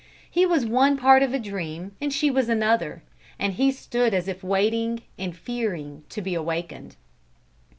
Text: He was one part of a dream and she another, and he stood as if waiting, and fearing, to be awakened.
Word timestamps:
He 0.31 0.47
was 0.47 0.65
one 0.65 0.97
part 0.97 1.21
of 1.21 1.31
a 1.31 1.37
dream 1.37 1.91
and 2.01 2.11
she 2.11 2.29
another, 2.29 3.03
and 3.37 3.53
he 3.53 3.69
stood 3.71 4.15
as 4.15 4.27
if 4.27 4.43
waiting, 4.43 5.03
and 5.19 5.37
fearing, 5.37 6.05
to 6.09 6.23
be 6.23 6.33
awakened. 6.33 6.95